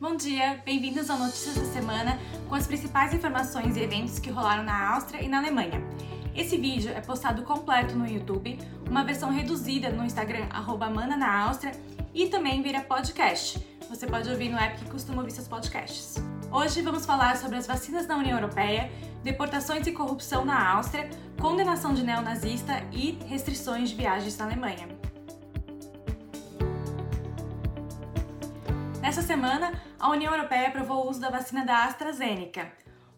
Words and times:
Bom 0.00 0.16
dia, 0.16 0.62
bem-vindos 0.64 1.10
ao 1.10 1.18
Notícias 1.18 1.56
da 1.56 1.64
Semana 1.66 2.18
com 2.48 2.54
as 2.54 2.66
principais 2.66 3.12
informações 3.12 3.76
e 3.76 3.80
eventos 3.80 4.18
que 4.18 4.30
rolaram 4.30 4.62
na 4.62 4.94
Áustria 4.94 5.22
e 5.22 5.28
na 5.28 5.36
Alemanha. 5.36 5.84
Esse 6.34 6.56
vídeo 6.56 6.90
é 6.90 7.02
postado 7.02 7.42
completo 7.42 7.94
no 7.94 8.08
YouTube, 8.08 8.58
uma 8.88 9.04
versão 9.04 9.30
reduzida 9.30 9.90
no 9.90 10.02
Instagram 10.02 10.46
Mana 10.94 11.18
na 11.18 11.42
Áustria 11.42 11.72
e 12.14 12.28
também 12.28 12.62
vira 12.62 12.80
podcast. 12.80 13.62
Você 13.90 14.06
pode 14.06 14.30
ouvir 14.30 14.48
no 14.48 14.56
app 14.56 14.82
que 14.82 14.90
costuma 14.90 15.18
ouvir 15.18 15.32
seus 15.32 15.46
podcasts. 15.46 16.16
Hoje 16.50 16.80
vamos 16.80 17.04
falar 17.04 17.36
sobre 17.36 17.58
as 17.58 17.66
vacinas 17.66 18.06
na 18.06 18.16
União 18.16 18.38
Europeia, 18.38 18.90
deportações 19.22 19.86
e 19.86 19.92
corrupção 19.92 20.46
na 20.46 20.76
Áustria, 20.76 21.10
condenação 21.38 21.92
de 21.92 22.02
neonazista 22.02 22.82
e 22.90 23.18
restrições 23.26 23.90
de 23.90 23.96
viagens 23.96 24.38
na 24.38 24.46
Alemanha. 24.46 24.99
Nessa 29.10 29.22
semana, 29.22 29.72
a 29.98 30.08
União 30.08 30.32
Europeia 30.32 30.68
aprovou 30.68 31.04
o 31.04 31.10
uso 31.10 31.20
da 31.20 31.30
vacina 31.30 31.64
da 31.64 31.82
AstraZeneca. 31.82 32.72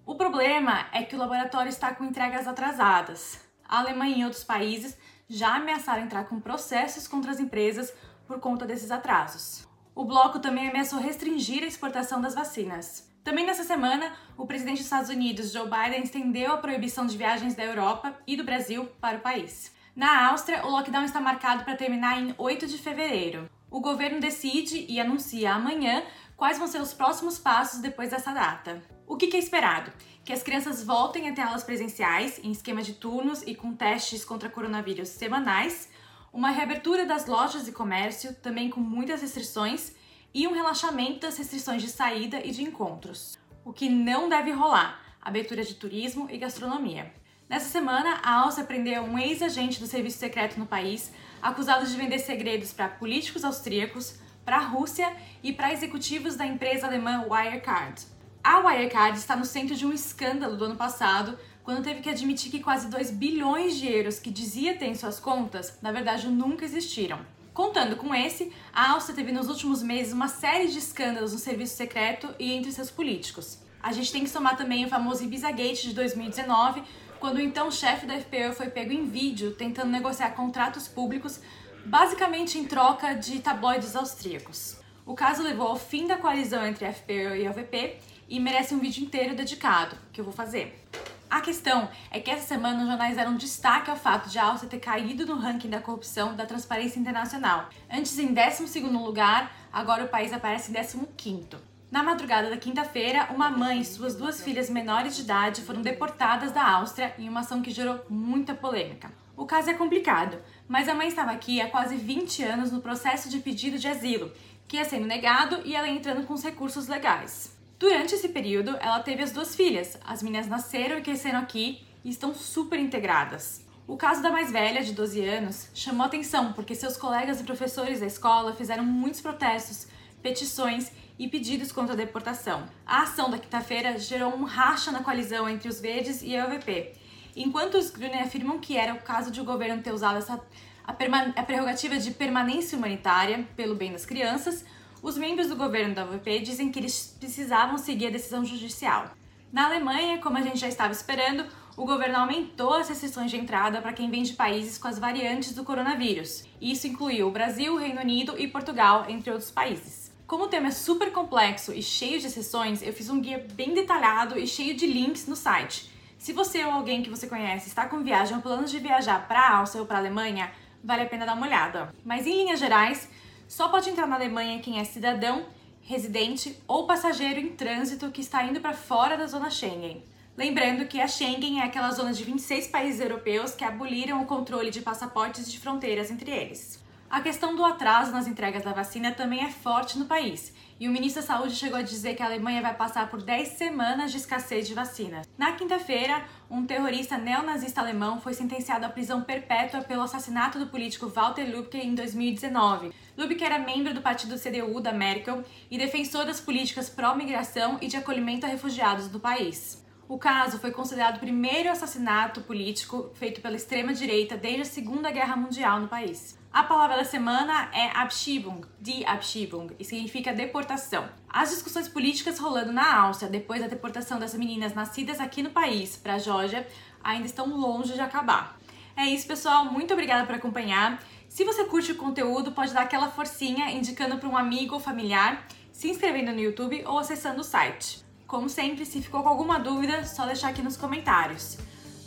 O 0.06 0.14
problema 0.14 0.86
é 0.90 1.02
que 1.02 1.14
o 1.14 1.18
laboratório 1.18 1.68
está 1.68 1.94
com 1.94 2.02
entregas 2.02 2.48
atrasadas. 2.48 3.38
A 3.68 3.80
Alemanha 3.80 4.16
e 4.16 4.24
outros 4.24 4.42
países 4.42 4.96
já 5.28 5.56
ameaçaram 5.56 6.02
entrar 6.02 6.24
com 6.24 6.40
processos 6.40 7.06
contra 7.06 7.30
as 7.30 7.38
empresas 7.38 7.92
por 8.26 8.40
conta 8.40 8.64
desses 8.64 8.90
atrasos. 8.90 9.68
O 9.94 10.06
bloco 10.06 10.38
também 10.38 10.70
ameaçou 10.70 10.98
restringir 10.98 11.62
a 11.62 11.66
exportação 11.66 12.22
das 12.22 12.34
vacinas. 12.34 13.12
Também 13.22 13.44
nessa 13.44 13.62
semana, 13.62 14.14
o 14.34 14.46
presidente 14.46 14.78
dos 14.78 14.86
Estados 14.86 15.10
Unidos, 15.10 15.52
Joe 15.52 15.68
Biden, 15.68 16.04
estendeu 16.04 16.54
a 16.54 16.56
proibição 16.56 17.04
de 17.04 17.18
viagens 17.18 17.54
da 17.54 17.64
Europa 17.64 18.14
e 18.26 18.34
do 18.34 18.44
Brasil 18.44 18.86
para 18.98 19.18
o 19.18 19.20
país. 19.20 19.70
Na 19.94 20.30
Áustria, 20.30 20.64
o 20.64 20.70
lockdown 20.70 21.04
está 21.04 21.20
marcado 21.20 21.64
para 21.64 21.76
terminar 21.76 22.18
em 22.18 22.34
8 22.38 22.66
de 22.66 22.78
fevereiro 22.78 23.46
o 23.72 23.80
governo 23.80 24.20
decide 24.20 24.84
e 24.86 25.00
anuncia 25.00 25.54
amanhã 25.54 26.04
quais 26.36 26.58
vão 26.58 26.68
ser 26.68 26.80
os 26.80 26.92
próximos 26.92 27.38
passos 27.38 27.80
depois 27.80 28.10
dessa 28.10 28.30
data. 28.30 28.82
O 29.06 29.16
que 29.16 29.34
é 29.34 29.38
esperado? 29.38 29.90
Que 30.22 30.32
as 30.32 30.42
crianças 30.42 30.84
voltem 30.84 31.26
a 31.28 31.32
ter 31.32 31.40
aulas 31.40 31.64
presenciais, 31.64 32.38
em 32.44 32.52
esquema 32.52 32.82
de 32.82 32.92
turnos 32.92 33.40
e 33.42 33.54
com 33.54 33.74
testes 33.74 34.26
contra 34.26 34.50
coronavírus 34.50 35.08
semanais, 35.08 35.88
uma 36.30 36.50
reabertura 36.50 37.06
das 37.06 37.26
lojas 37.26 37.66
e 37.66 37.72
comércio, 37.72 38.34
também 38.36 38.68
com 38.68 38.80
muitas 38.80 39.22
restrições, 39.22 39.94
e 40.34 40.46
um 40.46 40.52
relaxamento 40.52 41.20
das 41.20 41.38
restrições 41.38 41.80
de 41.80 41.88
saída 41.88 42.44
e 42.44 42.50
de 42.50 42.62
encontros. 42.62 43.38
O 43.64 43.72
que 43.72 43.88
não 43.88 44.28
deve 44.28 44.50
rolar: 44.50 45.00
abertura 45.20 45.64
de 45.64 45.74
turismo 45.74 46.28
e 46.30 46.36
gastronomia. 46.36 47.12
Nessa 47.52 47.68
semana, 47.68 48.18
a 48.22 48.36
Áustria 48.44 48.66
prendeu 48.66 49.02
um 49.02 49.18
ex-agente 49.18 49.78
do 49.78 49.86
serviço 49.86 50.16
secreto 50.16 50.58
no 50.58 50.64
país, 50.64 51.12
acusado 51.42 51.86
de 51.86 51.94
vender 51.94 52.18
segredos 52.18 52.72
para 52.72 52.88
políticos 52.88 53.44
austríacos, 53.44 54.14
para 54.42 54.56
a 54.56 54.64
Rússia 54.64 55.14
e 55.42 55.52
para 55.52 55.70
executivos 55.70 56.34
da 56.34 56.46
empresa 56.46 56.86
alemã 56.86 57.26
Wirecard. 57.28 58.06
A 58.42 58.60
Wirecard 58.60 59.18
está 59.18 59.36
no 59.36 59.44
centro 59.44 59.76
de 59.76 59.84
um 59.84 59.92
escândalo 59.92 60.56
do 60.56 60.64
ano 60.64 60.76
passado, 60.76 61.38
quando 61.62 61.84
teve 61.84 62.00
que 62.00 62.08
admitir 62.08 62.50
que 62.50 62.60
quase 62.60 62.88
2 62.88 63.10
bilhões 63.10 63.76
de 63.76 63.86
euros 63.86 64.18
que 64.18 64.30
dizia 64.30 64.74
ter 64.78 64.86
em 64.86 64.94
suas 64.94 65.20
contas, 65.20 65.78
na 65.82 65.92
verdade 65.92 66.28
nunca 66.28 66.64
existiram. 66.64 67.20
Contando 67.52 67.96
com 67.96 68.14
esse, 68.14 68.50
a 68.72 68.92
Áustria 68.92 69.14
teve 69.14 69.30
nos 69.30 69.50
últimos 69.50 69.82
meses 69.82 70.14
uma 70.14 70.28
série 70.28 70.68
de 70.68 70.78
escândalos 70.78 71.34
no 71.34 71.38
serviço 71.38 71.76
secreto 71.76 72.34
e 72.38 72.50
entre 72.50 72.72
seus 72.72 72.90
políticos. 72.90 73.58
A 73.82 73.90
gente 73.92 74.12
tem 74.12 74.22
que 74.22 74.30
somar 74.30 74.56
também 74.56 74.84
o 74.84 74.88
famoso 74.88 75.24
Ibiza 75.24 75.50
Gate 75.50 75.82
de 75.82 75.92
2019, 75.92 76.82
quando 77.18 77.36
o 77.36 77.40
então 77.40 77.70
chefe 77.70 78.06
da 78.06 78.14
FPÖ 78.14 78.52
foi 78.52 78.68
pego 78.68 78.92
em 78.92 79.06
vídeo 79.06 79.52
tentando 79.52 79.90
negociar 79.90 80.30
contratos 80.30 80.86
públicos, 80.86 81.40
basicamente 81.84 82.58
em 82.58 82.64
troca 82.64 83.14
de 83.14 83.40
tabloides 83.40 83.96
austríacos. 83.96 84.76
O 85.04 85.14
caso 85.14 85.42
levou 85.42 85.66
ao 85.66 85.76
fim 85.76 86.06
da 86.06 86.16
coalizão 86.16 86.64
entre 86.64 86.84
a 86.84 86.92
FPÖ 86.92 87.38
e 87.38 87.46
a 87.46 87.50
UVP 87.50 87.98
e 88.28 88.38
merece 88.38 88.72
um 88.72 88.78
vídeo 88.78 89.02
inteiro 89.02 89.34
dedicado, 89.34 89.96
que 90.12 90.20
eu 90.20 90.24
vou 90.24 90.32
fazer. 90.32 90.80
A 91.28 91.40
questão 91.40 91.88
é 92.10 92.20
que 92.20 92.30
essa 92.30 92.46
semana 92.46 92.82
os 92.82 92.88
jornais 92.88 93.16
deram 93.16 93.36
destaque 93.36 93.90
ao 93.90 93.96
fato 93.96 94.28
de 94.28 94.38
a 94.38 94.44
Áustria 94.44 94.70
ter 94.70 94.78
caído 94.78 95.26
no 95.26 95.36
ranking 95.36 95.70
da 95.70 95.80
corrupção 95.80 96.36
da 96.36 96.46
Transparência 96.46 97.00
Internacional. 97.00 97.68
Antes 97.90 98.18
em 98.18 98.34
12º 98.34 98.92
lugar, 99.02 99.50
agora 99.72 100.04
o 100.04 100.08
país 100.08 100.32
aparece 100.32 100.70
em 100.70 100.74
15º. 100.74 101.71
Na 101.92 102.02
madrugada 102.02 102.48
da 102.48 102.56
quinta-feira, 102.56 103.28
uma 103.34 103.50
mãe 103.50 103.80
e 103.82 103.84
suas 103.84 104.14
duas 104.14 104.42
filhas 104.42 104.70
menores 104.70 105.14
de 105.14 105.20
idade 105.20 105.60
foram 105.60 105.82
deportadas 105.82 106.50
da 106.50 106.66
Áustria 106.66 107.14
em 107.18 107.28
uma 107.28 107.40
ação 107.40 107.60
que 107.60 107.70
gerou 107.70 108.00
muita 108.08 108.54
polêmica. 108.54 109.12
O 109.36 109.44
caso 109.44 109.68
é 109.68 109.74
complicado, 109.74 110.38
mas 110.66 110.88
a 110.88 110.94
mãe 110.94 111.08
estava 111.08 111.32
aqui 111.32 111.60
há 111.60 111.68
quase 111.68 111.94
20 111.94 112.44
anos 112.44 112.72
no 112.72 112.80
processo 112.80 113.28
de 113.28 113.40
pedido 113.40 113.78
de 113.78 113.88
asilo, 113.88 114.32
que 114.66 114.78
ia 114.78 114.86
sendo 114.86 115.06
negado 115.06 115.60
e 115.66 115.76
ela 115.76 115.86
entrando 115.86 116.26
com 116.26 116.32
os 116.32 116.42
recursos 116.42 116.88
legais. 116.88 117.54
Durante 117.78 118.14
esse 118.14 118.30
período, 118.30 118.74
ela 118.80 119.00
teve 119.00 119.22
as 119.22 119.32
duas 119.32 119.54
filhas. 119.54 119.98
As 120.02 120.22
meninas 120.22 120.48
nasceram 120.48 120.96
e 120.96 121.02
cresceram 121.02 121.40
aqui 121.40 121.86
e 122.02 122.08
estão 122.08 122.32
super 122.32 122.80
integradas. 122.80 123.66
O 123.86 123.98
caso 123.98 124.22
da 124.22 124.30
mais 124.30 124.50
velha, 124.50 124.82
de 124.82 124.94
12 124.94 125.22
anos, 125.22 125.68
chamou 125.74 126.06
atenção 126.06 126.54
porque 126.54 126.74
seus 126.74 126.96
colegas 126.96 127.38
e 127.38 127.44
professores 127.44 128.00
da 128.00 128.06
escola 128.06 128.54
fizeram 128.54 128.82
muitos 128.82 129.20
protestos, 129.20 129.88
petições 130.22 130.92
e 131.18 131.28
pedidos 131.28 131.72
contra 131.72 131.94
a 131.94 131.96
deportação. 131.96 132.64
A 132.86 133.02
ação 133.02 133.30
da 133.30 133.38
quinta-feira 133.38 133.98
gerou 133.98 134.34
um 134.34 134.44
racha 134.44 134.90
na 134.90 135.02
coalizão 135.02 135.48
entre 135.48 135.68
os 135.68 135.80
Verdes 135.80 136.22
e 136.22 136.36
a 136.36 136.46
UVP. 136.46 136.92
Enquanto 137.36 137.76
os 137.76 137.90
Grüne 137.90 138.20
afirmam 138.20 138.58
que 138.58 138.76
era 138.76 138.94
o 138.94 139.02
caso 139.02 139.30
de 139.30 139.40
o 139.40 139.44
governo 139.44 139.82
ter 139.82 139.92
usado 139.92 140.18
essa, 140.18 140.40
a, 140.84 140.92
a 140.92 141.42
prerrogativa 141.42 141.98
de 141.98 142.10
permanência 142.10 142.76
humanitária 142.76 143.46
pelo 143.56 143.74
bem 143.74 143.92
das 143.92 144.04
crianças, 144.04 144.64
os 145.02 145.18
membros 145.18 145.48
do 145.48 145.56
governo 145.56 145.94
da 145.94 146.04
UVP 146.04 146.40
dizem 146.40 146.70
que 146.70 146.78
eles 146.78 147.16
precisavam 147.18 147.76
seguir 147.76 148.06
a 148.06 148.10
decisão 148.10 148.44
judicial. 148.44 149.10
Na 149.52 149.66
Alemanha, 149.66 150.18
como 150.18 150.38
a 150.38 150.40
gente 150.40 150.58
já 150.58 150.68
estava 150.68 150.92
esperando, 150.92 151.44
o 151.76 151.84
governo 151.84 152.18
aumentou 152.18 152.74
as 152.74 152.88
restrições 152.88 153.30
de 153.30 153.36
entrada 153.36 153.80
para 153.80 153.92
quem 153.92 154.10
vem 154.10 154.22
de 154.22 154.34
países 154.34 154.78
com 154.78 154.88
as 154.88 154.98
variantes 154.98 155.54
do 155.54 155.64
coronavírus. 155.64 156.44
Isso 156.60 156.86
incluiu 156.86 157.28
o 157.28 157.30
Brasil, 157.30 157.76
Reino 157.76 158.00
Unido 158.00 158.34
e 158.38 158.48
Portugal, 158.48 159.06
entre 159.08 159.30
outros 159.30 159.50
países. 159.50 160.01
Como 160.32 160.44
o 160.44 160.48
tema 160.48 160.68
é 160.68 160.70
super 160.70 161.12
complexo 161.12 161.74
e 161.74 161.82
cheio 161.82 162.18
de 162.18 162.30
sessões, 162.30 162.80
eu 162.80 162.90
fiz 162.94 163.10
um 163.10 163.20
guia 163.20 163.46
bem 163.52 163.74
detalhado 163.74 164.38
e 164.38 164.46
cheio 164.46 164.74
de 164.74 164.86
links 164.86 165.26
no 165.26 165.36
site. 165.36 165.90
Se 166.18 166.32
você 166.32 166.64
ou 166.64 166.70
alguém 166.70 167.02
que 167.02 167.10
você 167.10 167.26
conhece 167.26 167.68
está 167.68 167.84
com 167.84 168.02
viagem 168.02 168.36
ou 168.36 168.42
planos 168.42 168.70
de 168.70 168.78
viajar 168.78 169.28
para 169.28 169.40
a 169.40 169.58
Áustria 169.58 169.82
ou 169.82 169.86
para 169.86 169.98
a 169.98 170.00
Alemanha, 170.00 170.50
vale 170.82 171.02
a 171.02 171.06
pena 171.06 171.26
dar 171.26 171.34
uma 171.34 171.44
olhada. 171.44 171.94
Mas 172.02 172.26
em 172.26 172.34
linhas 172.34 172.58
gerais, 172.58 173.10
só 173.46 173.68
pode 173.68 173.90
entrar 173.90 174.06
na 174.06 174.16
Alemanha 174.16 174.58
quem 174.60 174.78
é 174.80 174.84
cidadão, 174.84 175.44
residente 175.82 176.58
ou 176.66 176.86
passageiro 176.86 177.38
em 177.38 177.48
trânsito 177.48 178.10
que 178.10 178.22
está 178.22 178.42
indo 178.42 178.58
para 178.58 178.72
fora 178.72 179.18
da 179.18 179.26
zona 179.26 179.50
Schengen. 179.50 180.02
Lembrando 180.34 180.86
que 180.86 180.98
a 180.98 181.06
Schengen 181.06 181.60
é 181.60 181.64
aquela 181.64 181.90
zona 181.90 182.10
de 182.10 182.24
26 182.24 182.68
países 182.68 183.02
europeus 183.02 183.54
que 183.54 183.64
aboliram 183.64 184.22
o 184.22 184.26
controle 184.26 184.70
de 184.70 184.80
passaportes 184.80 185.52
de 185.52 185.60
fronteiras 185.60 186.10
entre 186.10 186.30
eles. 186.30 186.82
A 187.12 187.20
questão 187.20 187.54
do 187.54 187.62
atraso 187.62 188.10
nas 188.10 188.26
entregas 188.26 188.64
da 188.64 188.72
vacina 188.72 189.12
também 189.12 189.44
é 189.44 189.50
forte 189.50 189.98
no 189.98 190.06
país. 190.06 190.50
E 190.80 190.88
o 190.88 190.90
ministro 190.90 191.20
da 191.20 191.28
Saúde 191.28 191.54
chegou 191.54 191.78
a 191.78 191.82
dizer 191.82 192.14
que 192.14 192.22
a 192.22 192.24
Alemanha 192.24 192.62
vai 192.62 192.72
passar 192.74 193.10
por 193.10 193.20
10 193.20 193.48
semanas 193.48 194.10
de 194.10 194.16
escassez 194.16 194.66
de 194.66 194.72
vacinas. 194.72 195.28
Na 195.36 195.52
quinta-feira, 195.52 196.24
um 196.50 196.64
terrorista 196.64 197.18
neonazista 197.18 197.82
alemão 197.82 198.18
foi 198.18 198.32
sentenciado 198.32 198.86
à 198.86 198.88
prisão 198.88 199.20
perpétua 199.20 199.82
pelo 199.82 200.00
assassinato 200.00 200.58
do 200.58 200.68
político 200.68 201.06
Walter 201.06 201.44
Lübcke 201.44 201.76
em 201.76 201.94
2019. 201.94 202.94
Lübcke 203.14 203.44
era 203.44 203.58
membro 203.58 203.92
do 203.92 204.00
partido 204.00 204.38
CDU 204.38 204.80
da 204.80 204.90
Merkel 204.90 205.44
e 205.70 205.76
defensor 205.76 206.24
das 206.24 206.40
políticas 206.40 206.88
pró-migração 206.88 207.76
e 207.82 207.88
de 207.88 207.98
acolhimento 207.98 208.46
a 208.46 208.48
refugiados 208.48 209.08
do 209.08 209.20
país. 209.20 209.84
O 210.12 210.18
caso 210.18 210.58
foi 210.58 210.70
considerado 210.70 211.16
o 211.16 211.20
primeiro 211.20 211.70
assassinato 211.70 212.42
político 212.42 213.10
feito 213.14 213.40
pela 213.40 213.56
extrema-direita 213.56 214.36
desde 214.36 214.60
a 214.60 214.64
Segunda 214.66 215.10
Guerra 215.10 215.36
Mundial 215.36 215.80
no 215.80 215.88
país. 215.88 216.38
A 216.52 216.62
palavra 216.64 216.98
da 216.98 217.04
semana 217.04 217.70
é 217.72 217.88
Abschiebung, 217.96 218.60
die 218.78 219.06
Abschiebung, 219.06 219.68
e 219.78 219.84
significa 219.86 220.34
deportação. 220.34 221.08
As 221.26 221.48
discussões 221.48 221.88
políticas 221.88 222.38
rolando 222.38 222.74
na 222.74 222.94
Áustria 223.04 223.30
depois 223.30 223.62
da 223.62 223.68
deportação 223.68 224.18
das 224.18 224.34
meninas 224.34 224.74
nascidas 224.74 225.18
aqui 225.18 225.42
no 225.42 225.48
país 225.48 225.96
para 225.96 226.16
a 226.16 226.18
Geórgia 226.18 226.68
ainda 227.02 227.24
estão 227.24 227.46
longe 227.46 227.94
de 227.94 228.00
acabar. 228.02 228.58
É 228.94 229.06
isso, 229.06 229.26
pessoal. 229.26 229.64
Muito 229.64 229.94
obrigada 229.94 230.26
por 230.26 230.34
acompanhar. 230.34 231.02
Se 231.26 231.42
você 231.42 231.64
curte 231.64 231.92
o 231.92 231.96
conteúdo, 231.96 232.52
pode 232.52 232.74
dar 232.74 232.82
aquela 232.82 233.08
forcinha 233.08 233.70
indicando 233.70 234.18
para 234.18 234.28
um 234.28 234.36
amigo 234.36 234.74
ou 234.74 234.78
familiar, 234.78 235.48
se 235.72 235.88
inscrevendo 235.88 236.32
no 236.32 236.40
YouTube 236.40 236.84
ou 236.84 236.98
acessando 236.98 237.40
o 237.40 237.44
site. 237.44 238.11
Como 238.32 238.48
sempre, 238.48 238.86
se 238.86 239.02
ficou 239.02 239.22
com 239.22 239.28
alguma 239.28 239.58
dúvida, 239.58 240.06
só 240.06 240.24
deixar 240.24 240.48
aqui 240.48 240.62
nos 240.62 240.74
comentários. 240.74 241.58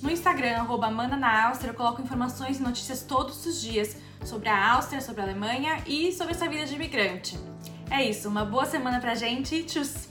No 0.01 0.09
Instagram, 0.09 0.57
arroba 0.57 0.87
Amanda 0.87 1.15
na 1.15 1.49
Áustria, 1.49 1.69
eu 1.69 1.75
coloco 1.75 2.01
informações 2.01 2.59
e 2.59 2.63
notícias 2.63 3.03
todos 3.03 3.45
os 3.45 3.61
dias 3.61 3.95
sobre 4.23 4.49
a 4.49 4.71
Áustria, 4.73 5.01
sobre 5.01 5.21
a 5.21 5.25
Alemanha 5.25 5.83
e 5.85 6.11
sobre 6.11 6.33
essa 6.33 6.49
vida 6.49 6.65
de 6.65 6.73
imigrante. 6.73 7.37
É 7.91 8.03
isso, 8.03 8.27
uma 8.27 8.43
boa 8.43 8.65
semana 8.65 8.99
pra 8.99 9.13
gente. 9.13 9.61
Tchau! 9.65 10.05